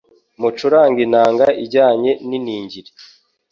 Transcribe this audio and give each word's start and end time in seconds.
mucurange 0.39 0.99
inanga 1.07 1.45
ijyane 1.63 2.09
n’iningiri 2.27 2.91